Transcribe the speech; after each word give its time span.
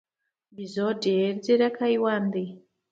بیزو 0.55 0.87
ډېر 1.03 1.29
ځیرک 1.45 1.75
حیوان 1.85 2.23
دی. 2.33 2.45